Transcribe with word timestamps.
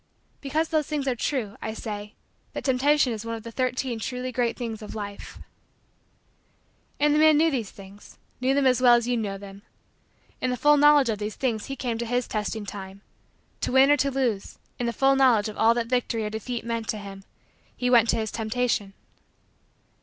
Because 0.41 0.69
those 0.69 0.87
things 0.87 1.07
are 1.07 1.13
true, 1.15 1.55
I 1.61 1.75
say: 1.75 2.15
that 2.53 2.63
Temptation 2.63 3.13
is 3.13 3.23
one 3.23 3.35
of 3.35 3.43
the 3.43 3.51
Thirteen 3.51 3.99
Truly 3.99 4.31
Great 4.31 4.57
Things 4.57 4.81
of 4.81 4.95
Life. 4.95 5.37
And 6.99 7.13
the 7.13 7.19
man 7.19 7.37
knew 7.37 7.51
these 7.51 7.69
things 7.69 8.17
knew 8.41 8.55
them 8.55 8.65
as 8.65 8.81
well 8.81 8.95
as 8.95 9.07
you 9.07 9.15
know 9.15 9.37
them. 9.37 9.61
In 10.41 10.49
the 10.49 10.57
full 10.57 10.75
knowledge 10.75 11.09
of 11.09 11.19
these 11.19 11.35
things 11.35 11.67
he 11.67 11.75
came 11.75 11.99
to 11.99 12.07
his 12.07 12.27
testing 12.27 12.65
time. 12.65 13.01
To 13.59 13.71
win 13.73 13.91
or 13.91 13.97
to 13.97 14.09
lose, 14.09 14.57
in 14.79 14.87
the 14.87 14.91
full 14.91 15.15
knowledge 15.15 15.49
of 15.49 15.57
all 15.59 15.75
that 15.75 15.85
victory 15.85 16.25
or 16.25 16.31
defeat 16.31 16.65
meant 16.65 16.87
to 16.87 16.97
him, 16.97 17.23
he 17.77 17.87
went 17.91 18.09
to 18.09 18.15
his 18.17 18.31
Temptation. 18.31 18.93